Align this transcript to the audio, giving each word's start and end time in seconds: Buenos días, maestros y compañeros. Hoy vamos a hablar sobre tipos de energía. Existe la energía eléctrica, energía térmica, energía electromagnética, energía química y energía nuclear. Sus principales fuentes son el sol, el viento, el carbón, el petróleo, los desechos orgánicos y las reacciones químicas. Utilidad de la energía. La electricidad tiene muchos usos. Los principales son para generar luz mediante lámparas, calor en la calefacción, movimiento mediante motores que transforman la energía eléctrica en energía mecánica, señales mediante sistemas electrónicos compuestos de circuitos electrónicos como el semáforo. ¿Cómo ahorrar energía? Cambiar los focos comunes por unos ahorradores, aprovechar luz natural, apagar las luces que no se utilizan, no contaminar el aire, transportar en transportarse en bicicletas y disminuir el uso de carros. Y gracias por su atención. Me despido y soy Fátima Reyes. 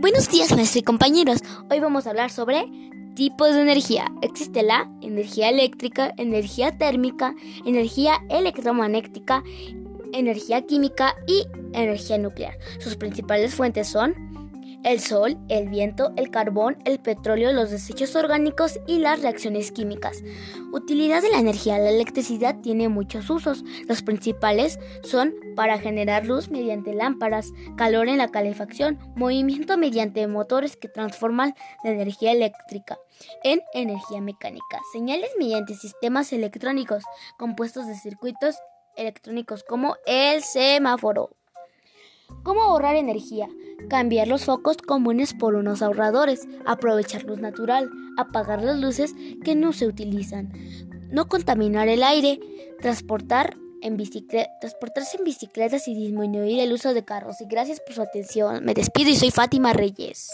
Buenos 0.00 0.30
días, 0.30 0.50
maestros 0.56 0.76
y 0.76 0.82
compañeros. 0.82 1.40
Hoy 1.70 1.78
vamos 1.78 2.06
a 2.06 2.10
hablar 2.10 2.30
sobre 2.30 2.64
tipos 3.14 3.54
de 3.54 3.60
energía. 3.60 4.10
Existe 4.22 4.62
la 4.62 4.90
energía 5.02 5.50
eléctrica, 5.50 6.14
energía 6.16 6.78
térmica, 6.78 7.34
energía 7.66 8.14
electromagnética, 8.30 9.44
energía 10.14 10.62
química 10.62 11.14
y 11.26 11.44
energía 11.74 12.16
nuclear. 12.16 12.56
Sus 12.78 12.96
principales 12.96 13.54
fuentes 13.54 13.88
son 13.88 14.14
el 14.84 15.00
sol, 15.00 15.38
el 15.48 15.68
viento, 15.68 16.12
el 16.16 16.30
carbón, 16.30 16.78
el 16.84 16.98
petróleo, 16.98 17.52
los 17.52 17.70
desechos 17.70 18.16
orgánicos 18.16 18.80
y 18.86 18.98
las 18.98 19.22
reacciones 19.22 19.72
químicas. 19.72 20.22
Utilidad 20.72 21.22
de 21.22 21.30
la 21.30 21.38
energía. 21.38 21.78
La 21.78 21.90
electricidad 21.90 22.60
tiene 22.60 22.88
muchos 22.88 23.28
usos. 23.30 23.64
Los 23.88 24.02
principales 24.02 24.78
son 25.02 25.34
para 25.56 25.78
generar 25.78 26.26
luz 26.26 26.50
mediante 26.50 26.94
lámparas, 26.94 27.50
calor 27.76 28.08
en 28.08 28.18
la 28.18 28.28
calefacción, 28.28 28.98
movimiento 29.16 29.76
mediante 29.76 30.26
motores 30.26 30.76
que 30.76 30.88
transforman 30.88 31.54
la 31.84 31.90
energía 31.90 32.32
eléctrica 32.32 32.98
en 33.42 33.60
energía 33.74 34.20
mecánica, 34.20 34.80
señales 34.92 35.30
mediante 35.38 35.74
sistemas 35.74 36.32
electrónicos 36.32 37.04
compuestos 37.38 37.86
de 37.86 37.94
circuitos 37.94 38.56
electrónicos 38.96 39.64
como 39.64 39.96
el 40.06 40.42
semáforo. 40.42 41.39
¿Cómo 42.42 42.62
ahorrar 42.62 42.96
energía? 42.96 43.48
Cambiar 43.88 44.28
los 44.28 44.44
focos 44.44 44.76
comunes 44.78 45.34
por 45.34 45.54
unos 45.54 45.82
ahorradores, 45.82 46.46
aprovechar 46.66 47.24
luz 47.24 47.40
natural, 47.40 47.90
apagar 48.16 48.62
las 48.62 48.78
luces 48.78 49.14
que 49.44 49.54
no 49.54 49.72
se 49.72 49.86
utilizan, 49.86 50.52
no 51.10 51.28
contaminar 51.28 51.88
el 51.88 52.02
aire, 52.02 52.40
transportar 52.80 53.56
en 53.82 53.96
transportarse 54.60 55.16
en 55.18 55.24
bicicletas 55.24 55.88
y 55.88 55.94
disminuir 55.94 56.60
el 56.60 56.72
uso 56.72 56.94
de 56.94 57.04
carros. 57.04 57.40
Y 57.40 57.46
gracias 57.46 57.80
por 57.80 57.94
su 57.94 58.02
atención. 58.02 58.64
Me 58.64 58.74
despido 58.74 59.10
y 59.10 59.16
soy 59.16 59.30
Fátima 59.30 59.72
Reyes. 59.72 60.30